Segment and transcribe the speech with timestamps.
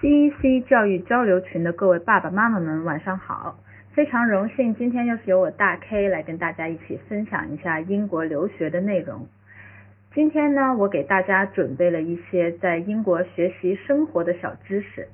[0.00, 3.58] CEC 教育交流群的各位爸爸妈妈们，晚上好！
[3.94, 9.26] 非常荣幸，今天又是由我大 K 来跟大家一起分享一下英国留学的内容。
[10.14, 15.08] 今天呢，我给大家准备了一些在英国学习生活的小知识，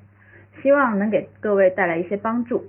[0.61, 2.65] 希望能给各位带来一些帮助。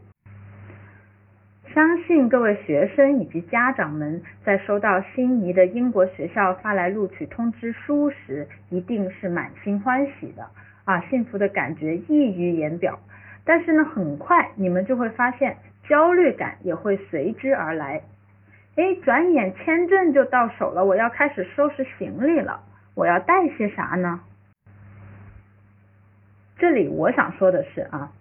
[1.75, 10.47] 相信各位学生以及家长们在收到心仪的英国学校发来录取通知书时，一定是满心欢喜的。
[10.87, 12.99] 啊，幸福的感觉溢于言表，
[13.45, 15.57] 但是呢，很快你们就会发现
[15.89, 18.03] 焦虑感也会随之而来。
[18.77, 22.63] 哎，转眼签证就到手了，我要开始收拾行李了，
[22.95, 24.21] 我要带些啥呢？
[26.57, 28.13] 这里我想说的是啊，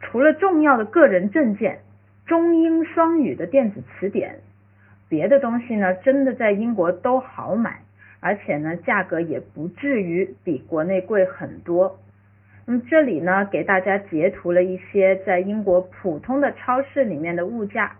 [0.00, 1.78] 除了重要的个人证件、
[2.26, 4.40] 中英双语的电子词典，
[5.08, 7.82] 别的东西呢，真的在英国都好买，
[8.18, 11.96] 而且呢，价格也不至于比国内贵很多。
[12.70, 17.92] 那么这里呢，给大家截图了一些在英国普通的超市里面的物价，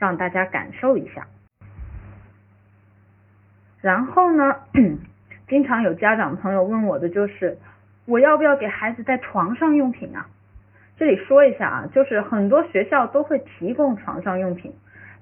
[0.00, 1.28] 让大家感受一下。
[3.80, 4.56] 然后呢，
[5.46, 7.56] 经常有家长朋友问我的就是，
[8.04, 10.26] 我要不要给孩子带床上用品啊？
[10.96, 14.74] 这里说一下啊，就是很多学校都会提供床上用品，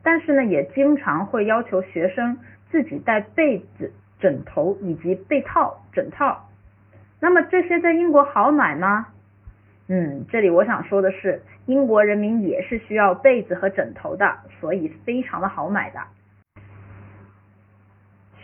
[0.02, 2.38] 但是呢，也经常会要求学生
[2.70, 6.48] 自己带被子、枕头以及被套、枕套。
[7.24, 9.06] 那么这些在英国好买吗？
[9.88, 16.00] 嗯，这里我想说的是，英国人民也是需要被子和枕头的，所以非常的好买的。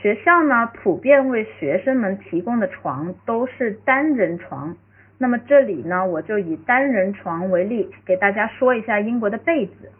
[0.00, 4.74] 学校呢，普遍为学生们提供的床都是单人床。
[5.18, 9.92] 那么这里呢，我就以单人床为例，给大家说一下英国的被子。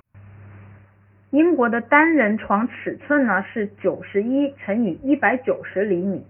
[1.29, 6.25] 英国的单人床尺寸呢是九十一乘以一百九十厘米。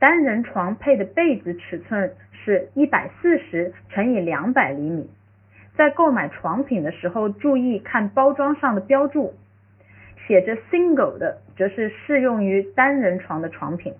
[0.00, 5.10] 单人床配的被子尺寸是一百四十乘以两百厘米。
[5.76, 9.34] 在购买床品的时候，注意看包装上的标注，
[10.26, 13.92] 写着 single 的，则是适用于单人床的床品。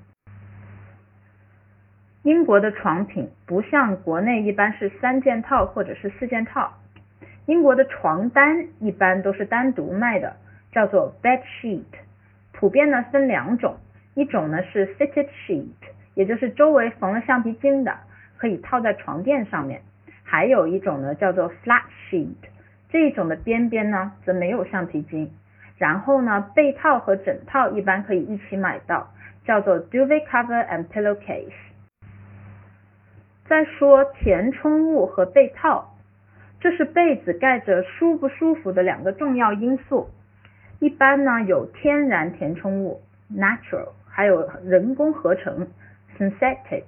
[2.22, 6.72] 英国的床品不像国内一般是三件套或者是四件套，
[7.44, 10.37] 英国的床单一般都是单独卖的，
[10.72, 11.84] 叫做 bed sheet，
[12.53, 13.77] 普遍呢分两种。
[14.20, 15.64] 一种呢是 fitted sheet，
[16.12, 17.97] 也就是周围缝了橡皮筋的，
[18.36, 19.81] 可以套在床垫上面；
[20.25, 22.34] 还有一种呢叫做 flat sheet，
[22.91, 25.31] 这一种的边边呢则没有橡皮筋。
[25.78, 29.08] 然后呢，被套和枕套一般可以一起买到，
[29.47, 31.54] 叫做 duvet cover and pillowcase。
[33.48, 35.94] 再说填充物和被套，
[36.60, 40.10] 这是被子盖着舒不舒服的两个重要因素。
[40.78, 43.00] 一般呢有天然填充物
[43.34, 43.92] natural。
[44.12, 45.69] 还有人工合成
[46.19, 46.82] synthetic，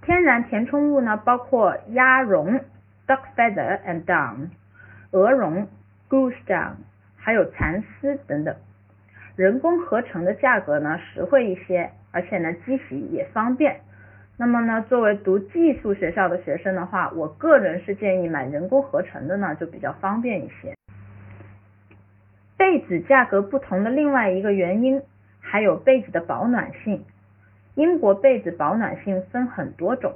[0.00, 2.60] 天然填充物呢包括鸭绒
[3.06, 4.48] duck feather and down，
[5.10, 5.66] 鹅绒
[6.08, 6.74] goose down，
[7.16, 8.54] 还有蚕丝等等。
[9.34, 13.80] 人工合成的价格呢实惠一些，而且呢机洗也方便。
[14.38, 20.74] 那么呢作为读寄宿学校的学生的话，我个人是建议买人工合成的呢就比较方便一些。
[22.56, 25.02] 被子价格不同的另外一个原因。
[25.48, 27.04] 还有被子的保暖性，
[27.76, 30.12] 英国被子保暖性分很多种，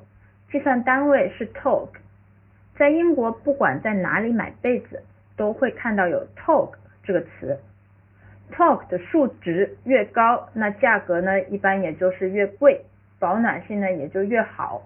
[0.51, 1.89] 计算单位是 tog。
[2.77, 5.05] 在英国不管在哪里买被子，
[5.37, 6.73] 都会看到有 tog
[7.05, 7.61] 这个词。
[8.53, 12.81] tog 的数值越高，那价格呢一般也就是越贵，
[13.21, 14.83] 保暖性呢也就越好，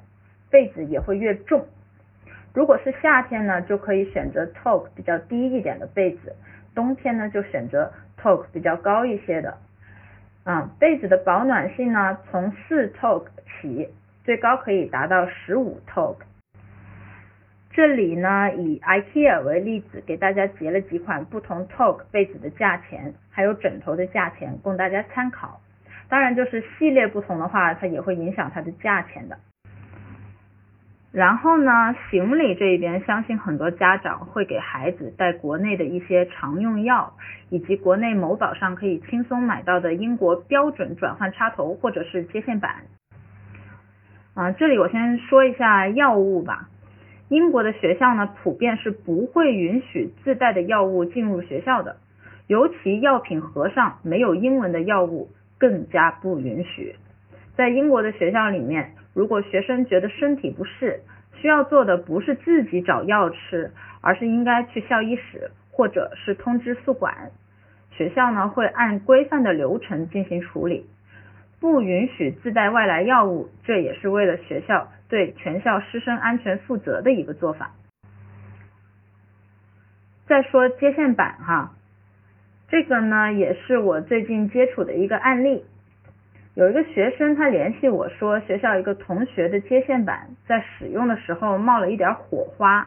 [0.50, 1.64] 被子也会越重。
[2.52, 6.36] 如果是夏天呢，就可以选择 tog 比较低一点的被子，
[6.74, 7.90] 冬天呢就选择
[8.20, 9.56] tog 比较高一些的。
[10.44, 13.88] 啊，被子的保暖性呢，从四 tog 起，
[14.24, 16.16] 最高可以达到十五 tog。
[17.70, 25.60] 这里呢，以 IKEA 为例子，给大家截了几款不同 tog 被子的价钱，还有枕头的价钱，供大家参考。
[26.08, 29.38] 当然，就是系列不同的话，它也会影响它的价钱的。
[31.14, 37.14] 然后呢，行李这一边，相信很多家长会给孩子带国内的一些常用药，
[37.50, 42.82] 以及国内某宝上可以轻松买到的英国标准转换插头或者是接线板。
[44.34, 46.68] 啊，这里我先说一下药物吧。
[47.28, 51.98] 英国的学校呢，普遍是不会允许自带的药物进入学校的，
[52.48, 56.96] 尤其药品盒上没有英文的药物更加不允许。
[57.54, 58.94] 在英国的学校里面。
[59.14, 61.00] 如果学生觉得身体不适，
[61.40, 63.70] 需要做的不是自己找药吃，
[64.00, 67.30] 而是应该去校医室或者是通知宿管。
[67.92, 70.86] 学校呢会按规范的流程进行处理。
[71.60, 77.70] 不允许自带外来药物，这也是为了学校对全校师生安全负责的一个做法。
[80.26, 81.72] 再说接线板哈，
[82.68, 85.64] 这个呢也是我最近接触的一个案例。
[86.54, 92.86] 有一个学生他联系我说，学校一个同学的接线板在使用的时候冒了一点火花，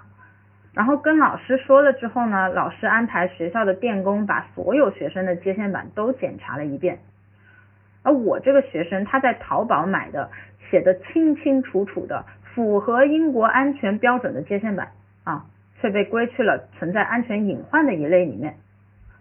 [0.73, 6.99] 然后跟老师说了之后呢，老师安排学校的电工把所有学生的接线板都检查了一遍。
[8.03, 10.29] 而我这个学生他在淘宝买的
[10.69, 12.25] 写的清清楚楚的
[12.55, 14.91] 符合英国安全标准的接线板
[15.25, 15.43] 啊，
[15.81, 18.55] 却被归去了存在安全隐患的一类里面，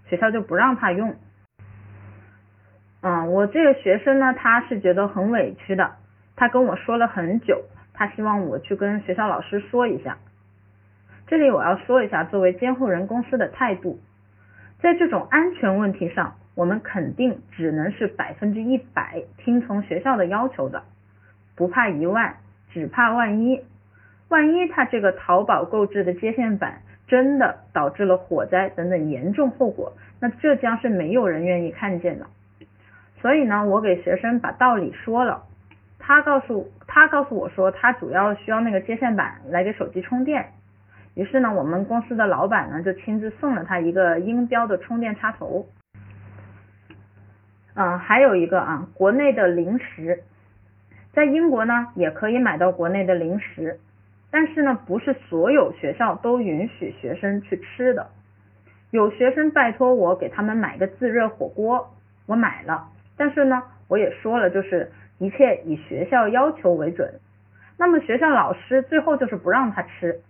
[0.08, 1.16] 学校就不让他用。
[3.06, 5.92] 嗯，我这个学生呢，他是觉得很委屈的，
[6.34, 7.62] 他跟我说了很久，
[7.94, 10.18] 他希望我去跟学校老师说一下。
[11.28, 14.00] 这里我要说一下作为监护人公司的态度，
[14.80, 16.34] 在这种安全问题上。
[16.56, 20.82] 我们肯定只能是百分之一百听从学校的要求的，
[21.54, 22.34] 不怕一万，
[22.72, 23.62] 只怕万一。
[24.28, 32.26] 万一他这个淘宝购置的接线板真的导致了火灾等等严重后果，那这将是没有人愿意看见的。
[33.26, 35.42] 所以呢，我给学生把道理说了，
[35.98, 40.52] 他告诉他告诉我说，他主要需要那个接线板来给手机充电。
[41.14, 45.66] 于是呢，我们公司的老板呢就亲自送了他一个音标的充电插头。
[47.74, 50.22] 嗯，还有一个啊，国内的零食，
[51.12, 53.80] 在英国呢也可以买到国内的零食，
[54.30, 58.06] 但是呢不是所有学校都允许学生去吃的。
[58.92, 61.90] 有学生拜托我给他们买个自热火锅，
[62.26, 67.20] 我买了，但是呢我也说了，就是一切以学校要求为准。
[67.78, 70.20] 那么学校老师最后就是不让他吃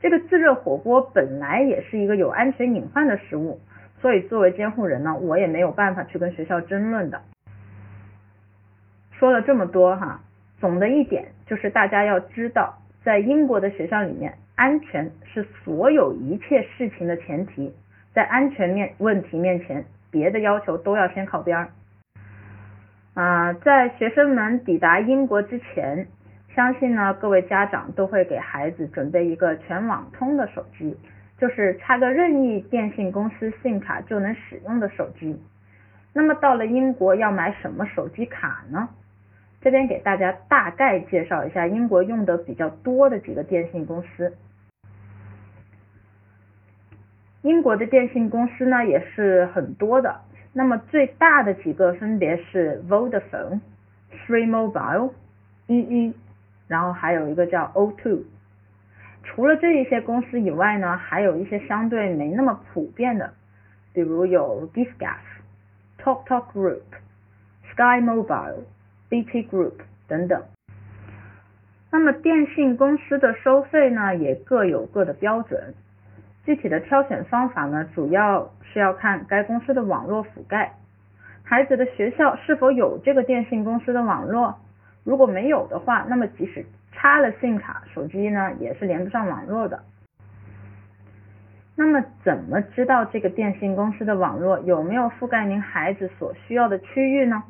[0.00, 3.60] 这个自热火锅，本来也是一个有安全隐患的食物。
[4.00, 7.22] 所以作为监护人呢，我也没有办法去跟学校争论的。
[9.12, 10.20] 说了这么多哈，
[10.60, 17.72] 总的一点就是大家要知道，在英国的学校里面，安全是所有一切事情的前提，
[18.12, 21.68] 在安全面问题面前，别的要求都要先靠边儿。
[23.14, 26.08] 啊，在学生们抵达英国之前，
[26.54, 30.98] 相信呢各位家长都会给孩子准备一个全网通的手机。
[31.36, 35.40] 就是插个任意电信公司信卡就能使用的手机。
[36.12, 38.88] 那么到了英国要买什么手机卡呢？
[39.60, 44.32] 这边给大家大概介绍一下英国用的比较多的几个电信公司。
[47.42, 50.20] 英国的电信公司呢也是很多的，
[50.56, 53.60] 那么最大的几个分别是 Vodafone、
[54.24, 55.12] Three Mobile、
[55.66, 56.14] EE，
[56.68, 58.22] 然后还有一个叫 O2。
[59.24, 63.34] 除了这一些公司以外呢，还有一些相对没那么普遍的，
[63.92, 65.18] 比如有 Giscaf、
[65.98, 66.82] TalkTalk Group、
[67.72, 68.64] Sky Mobile、
[69.08, 70.40] BT Group 等等。
[71.90, 75.74] 那么电信公司的收费呢，也各有各的标准。
[76.44, 80.74] 具体的挑选方法呢，主要是要看该公司的网络覆盖，
[81.42, 84.58] 孩子的学校是否有这个电信公司的网络。
[85.04, 89.82] 如果没有的话，那么即使插了信卡，手机呢也是连不上网络的。
[91.76, 97.42] 那么怎么知道这个电信公司的网络有没有覆盖您孩子所需要的区域呢？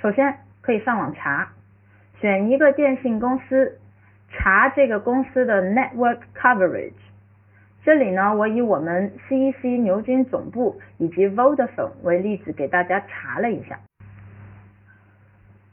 [0.00, 1.48] 首先可以上网查，
[2.20, 3.78] 选一个电信公司，
[4.30, 6.92] 查这个公司的 network coverage。
[7.84, 13.78] 这里呢，我以我们 CEC 牛津总部以及 Vodafone 为例子，给大家查了一下。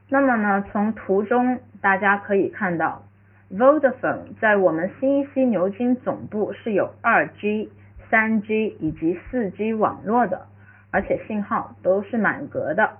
[0.10, 3.04] 那么呢，从图中大家可以看到
[3.50, 7.70] ，Vodafone 在我们 CEC 牛津总部是有 2G、
[8.12, 10.48] 3G 以及 4G 网络的，
[10.92, 12.98] 而且信号都是满格的。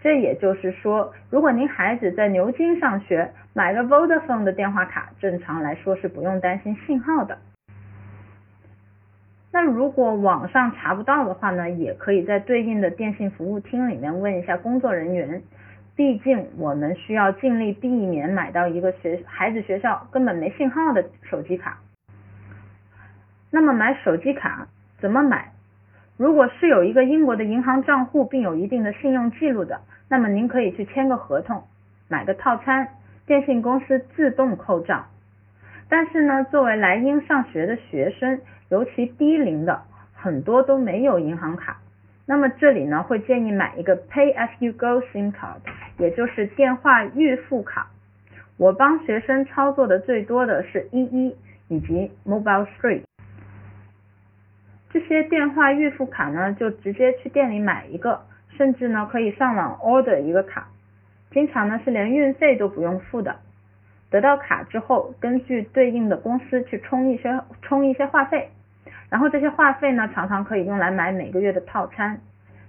[0.00, 7.38] 这也就是说，如果您孩子在牛津上学，买个 Vodafone 的电话卡，正常来说是不用担心信号的。
[9.54, 15.40] 那如果网上查不到的话呢，也可以在对应的电信服务厅里面问一下工作人员。
[15.94, 21.78] 毕竟我们需要尽力避免买到一个学孩子学校根本没信号的手机卡。
[23.52, 24.66] 那么买手机卡
[24.98, 25.52] 怎么买？
[26.16, 31.62] 如果是有一个英国的银行账户并有一定的信用记录的，那么您可以去签个合同，
[32.08, 32.88] 买个套餐，
[33.24, 35.06] 电信公司自动扣账。
[35.88, 41.78] 但是呢，作为来英上学的学生，尤其低龄的，很多都没有银行卡。
[42.26, 45.60] 那么这里呢，会建议买一个 Pay as you go SIM card，
[45.98, 47.88] 也就是电话预付卡。
[48.56, 51.36] 我帮学生操作的最多的是一一
[51.68, 53.02] 以及 Mobile Three。
[54.90, 58.22] 这些电话预付卡呢，就直接去店里买一个，
[58.56, 60.68] 甚至呢可以上网 order 一个卡，
[61.32, 63.36] 经常呢是连运费都不用付的。
[64.14, 68.48] 得到卡之后，根据对应的公司去充一些充一些话费，
[69.10, 72.20] 然后这些话费呢常常可以用来买每个月的套餐。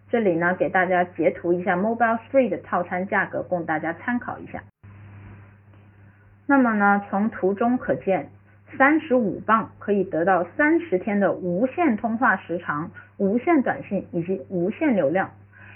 [0.09, 4.63] 这里呢给大家截图一下 Mobile Three 的套餐价格，供大家参考一下。
[6.47, 8.29] 那么呢，从图中可见，
[8.75, 15.29] 三十五磅可以得到三十天的无线通话时长、无线短信以及无限流量。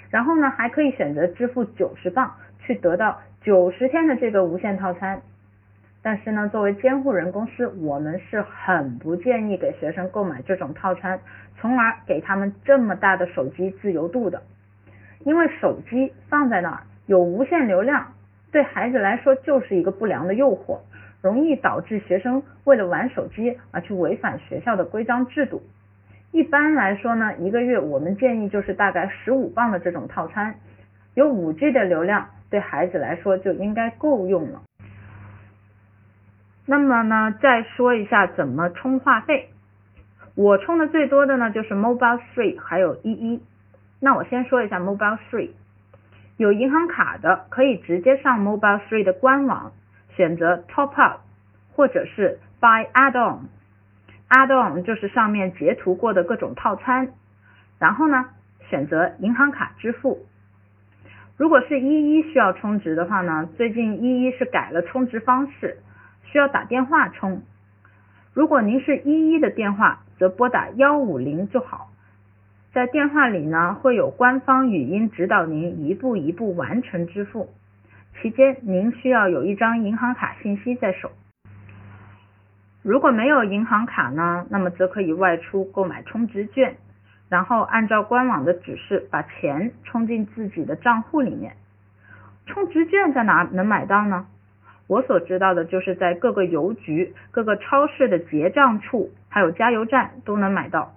[0.09, 5.21] 然后呢，还可以选择支付九十磅去得到九十天的这个无限套餐。
[6.01, 11.19] 但是呢，作为监护人公司，我们是很不建议给学生购买这种套餐，
[11.59, 14.41] 从而给他们这么大的手机自由度的。
[15.25, 18.13] 因为手机放在那儿有无限流量，
[18.51, 20.79] 对孩子来说就是一个不良的诱惑，
[21.21, 25.61] 容易导致学生为了玩手机而去违反学校的规章制度。
[26.31, 30.55] 一般来说呢，一个月我们建议就是大概十五磅的这种套餐，
[31.15, 34.61] 有五 G 的流量，对孩子来说就应该够用了。
[36.71, 39.49] 那么呢，再说一下怎么充话费。
[40.35, 43.41] 我充的最多的呢就是 Mobile Three 还有一一。
[43.99, 45.49] 那我先说一下 Mobile Three，
[46.37, 49.71] 有银行卡的可以直接上 Mobile Three 的官网，
[50.15, 51.21] 选择 Top Up
[51.73, 53.49] 或者是 Buy Add-on。
[54.29, 57.13] Add-on 就是上面截图过的各种套餐，
[57.79, 58.25] 然后呢
[58.69, 60.19] 选择银行卡支付。
[61.35, 65.79] 如果是一一需要充值的话呢，最近一一是改了充值方式。
[66.31, 67.41] 需要打电话充，
[68.33, 71.89] 如果您是一一的电话，则拨打幺五零就好。
[72.71, 77.49] 在电话里呢，会有官方语音指导您一步一步完成支付。
[78.21, 81.11] 期间您需要有一张银行卡信息在手。
[82.83, 86.77] 如果没有银行卡呢，那么则可以外出购买充值券，
[87.27, 91.55] 然后按照官网的指示把钱充进自己的账户里面。
[92.45, 94.27] 充值券在哪能买到呢？
[94.89, 100.95] 我所知道的就是在各个邮局、各个超市的结账处，还有加油站都能买到。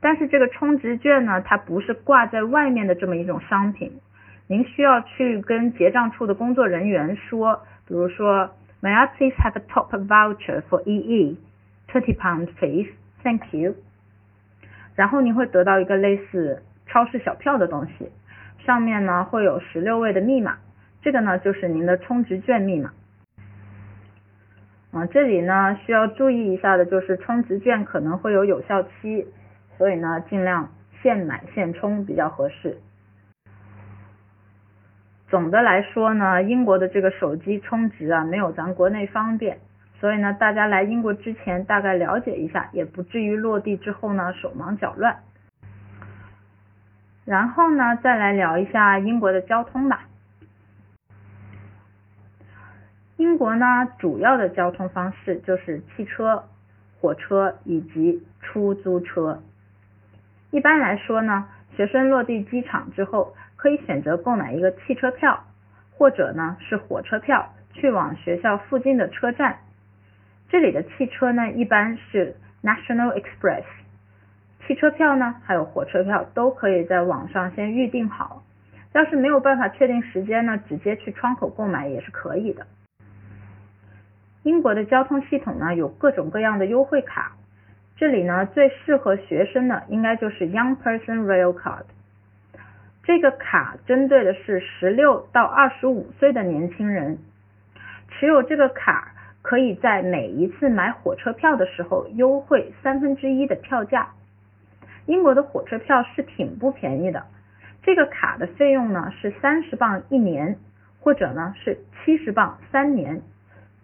[0.00, 3.90] 但是这个充值券呢，它不是挂在外面的这么一种商品，
[4.46, 8.48] 您需要去跟结账处的工作人员说，比如说
[8.80, 11.36] ，May I please have a top voucher for EE
[11.90, 12.90] twenty pound please,
[13.24, 13.74] thank you。
[14.94, 18.08] 然后您会得到一个类似超市小票的东西，
[18.64, 20.58] 上面呢会有十六位的密码，
[21.02, 22.92] 这个呢就是您的充值券密码。
[24.96, 29.26] 啊，这里呢需要注意一下的就是充值券可能会有有效期，
[29.76, 30.70] 所以呢尽量
[31.02, 32.78] 现买现充比较合适。
[35.28, 39.58] 总的来说呢，英国的这个手机充值啊没有咱国内方便，
[40.00, 45.18] 所以呢大家来英国之前大概了解一下，也不至于落地之后呢手忙脚乱。
[47.24, 50.04] 然后呢再来聊一下英国的交通吧。
[53.16, 56.44] 英国呢，主要的交通方式就是汽车、
[57.00, 59.42] 火车以及出租车。
[60.50, 65.44] 一般来说呢，学生落地机场之后，可以选择购买一个汽车票，
[65.92, 69.60] 或者呢是火车票，去往学校附近的车站。
[70.50, 73.64] 这里的汽车呢，一般是 National Express。
[74.66, 78.42] 汽车票呢，还有火车票都可以在网上先预定好。
[78.92, 82.66] 要是没有办法确定时间呢，直接去窗口购买也是可以的。
[84.46, 87.32] 英国的交通系统呢有各种各样的优惠卡，
[87.96, 91.82] 这里呢最适合学生的应该就是 Young Person Rail Card。
[93.02, 97.18] 这个卡针对的是十六到二十五岁的年轻人，
[98.08, 104.10] 持有这个卡可以在每一次买火车票的时候优惠三分之一的票价。
[105.06, 107.24] 英国的火车票是挺不便宜的，
[107.82, 110.56] 这个卡的费用呢是三十磅一年，
[111.00, 113.22] 或者呢是七十磅三年。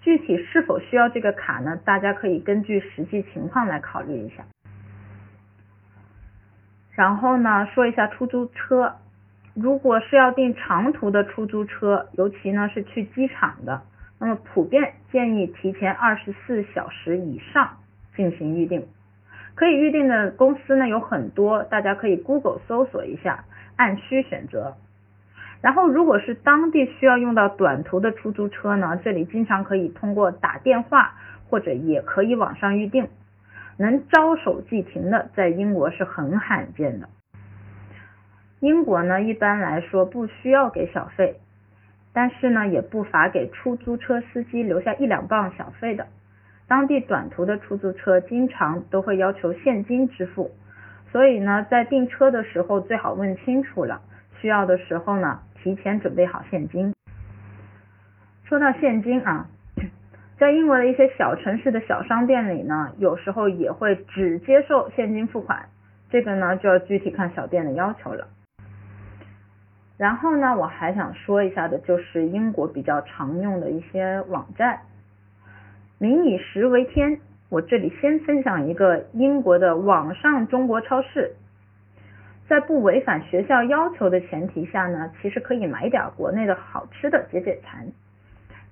[0.02, 1.78] 具体是否需要这个卡呢？
[1.85, 4.44] 大家可以根据实际情况来考虑一下。
[6.94, 8.97] 然后呢，说一下出租车。
[9.54, 13.82] 如果是要订长途的出租车，尤其呢是去机场的，
[14.18, 17.76] 那么普遍建议提前二十四小时以上
[18.16, 18.87] 进行预定。
[19.54, 23.44] 可以预定的公司呢有很多，大家可以 Google 搜索一下，
[23.76, 24.75] 按需选择。
[25.62, 31.14] 然后，如果是当地需要用到短途的出租车呢，这里经常可以通过打电话
[31.49, 33.07] 或者也可以网上预定，
[33.76, 37.09] 能招手即停的，在英国是很罕见的。
[38.59, 41.37] 英国呢，一般来说不需要给小费，
[42.12, 46.09] 但是呢，也不乏给出租车司机留下一两磅小费的。
[46.66, 50.50] 当地短途的出租车经常都会要求现金支付，
[51.12, 54.00] 所以呢，在订车的时候最好问清楚了，
[54.40, 55.38] 需要的时候呢。
[55.62, 56.92] 提前准备好现金。
[58.45, 59.47] 说到现金啊，
[60.38, 65.69] 在英国的一些小城市的小商店里呢，有时候也会只接受现金付款，
[66.11, 68.28] 这个呢就要具体看小店的要求了。
[69.97, 74.81] 然后呢，我还想说一下的就是英国比较常用的一些网站，
[75.99, 77.21] 民以食为天。
[77.49, 81.35] 我这里先分享一个英国的网上中国超市，
[82.52, 87.87] 在不违反学校要求的前提下呢，其实可以买点国内的好吃的解解馋。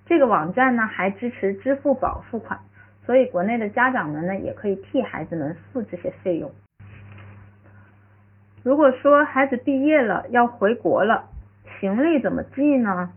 [0.04, 2.60] 这个网站呢还支持支付宝付款，
[3.06, 6.52] 所以国内的家长们呢也可以替孩子们付这些费用。
[8.62, 11.30] 如果说孩子毕业了要回国了，
[11.80, 13.10] 行李怎么寄呢？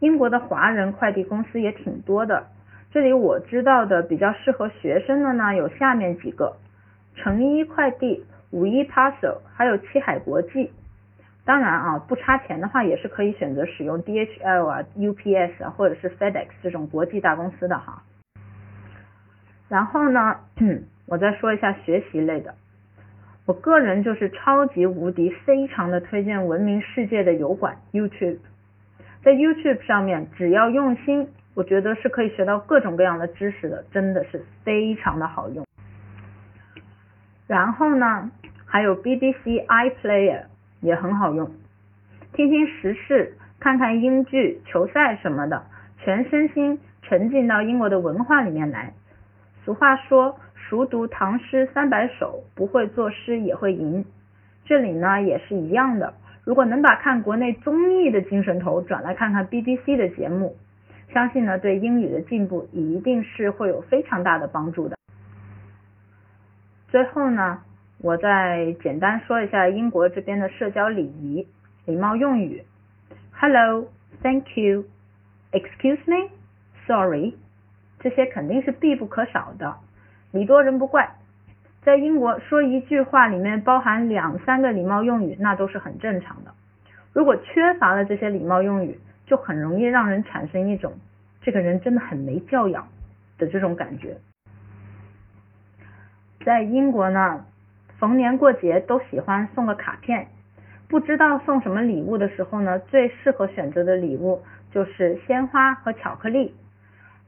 [0.00, 2.46] 英国的华人快递公司也挺多的。
[2.90, 6.56] 这里我知道的比较适合学生的呢，有下面几个：
[7.16, 10.70] 成衣快递、五一 Parcel，还有七海国际。
[11.44, 18.02] 当然啊，不差钱的话，也是可以选择使用 DHL 啊、UPS 啊，或者是 FedEx 这种国际大公司的哈。
[19.68, 20.36] 然后呢，
[21.06, 22.54] 我再说一下学习类的。
[23.46, 28.38] 我个人就是超级无敌非常的推荐闻名世界的油管 YouTube，
[29.22, 31.28] 在 YouTube 上面，只要用心。
[31.54, 35.65] 我觉得是可以学到各种各样的知识的，真的是非常的好用。
[37.46, 38.30] 然后呢，
[38.64, 40.42] 还有 BBC iPlayer
[40.80, 41.50] 也很好用，
[42.32, 45.62] 听听时事，看看英剧、球赛什么的，
[45.98, 48.92] 全身心沉浸到英国的文化里面来。
[49.64, 54.04] 俗话说，熟读唐诗三百首，不会作诗也会吟。
[54.64, 60.56] 这里呢也是一样的，如果能把看国内综艺的精神头转来看看 BBC 的节目。
[61.12, 64.95] 相信呢，对英语的进步一定是会有非常大的帮助的。
[66.88, 67.62] 最后呢，
[67.98, 71.46] 我再简单说一下英国这边的社交礼仪、
[71.84, 72.62] 礼貌用语。
[73.32, 77.34] Hello，Thank you，Excuse me，Sorry，
[77.98, 79.76] 这些肯定是必不可少的。
[80.30, 81.10] 礼多人不怪，
[81.82, 86.52] 在英国说一句话里面包含两三个礼貌用语，那都是很正常的。
[87.12, 90.92] 如果缺乏了这些礼貌用语，就很容易让人产生一种
[91.42, 92.86] 这个人真的很没教养
[93.38, 94.16] 的这种感觉。
[96.46, 97.44] 在英国呢，
[97.98, 100.28] 逢年过节都喜欢送个卡片，
[100.86, 106.54] 不知道送什么礼物的时候呢，最适合选择的礼物就是鲜花和巧克力。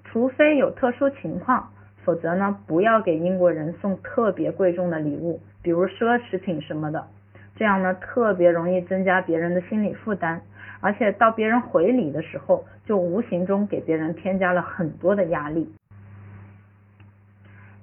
[0.04, 1.68] 除非有特殊情况，
[2.04, 7.08] 否则呢，不要给英国人送特别贵重的礼物，比如奢侈品什么的，
[7.56, 10.40] 这样呢，特别容易增加别人的心理负担。
[10.80, 15.74] 而且到别人回礼的时候，就无形中给别人添加了很多的压力。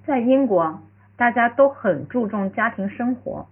[0.05, 0.79] 在英国，
[1.17, 3.47] 大家都很注重家庭生活，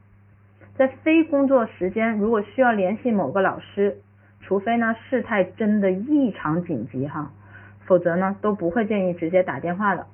[0.76, 3.98] 在非工作时间，如果需要联系某个老师，
[4.42, 7.32] 除非呢事态真的异常紧急哈，
[7.86, 10.08] 否则呢都不会建议直接打电话的，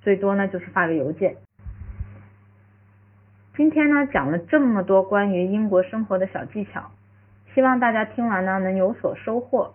[0.00, 1.36] 最多呢就是发个邮件。
[3.56, 6.90] 今天呢讲了这么多关于英国生活的小技巧。
[7.54, 9.74] 希望大家听完呢能有所收获。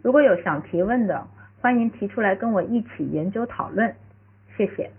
[0.00, 1.26] 如果有想提问的，
[1.60, 3.94] 欢迎提出来跟我一起研究讨论。
[4.56, 4.90] 谢谢。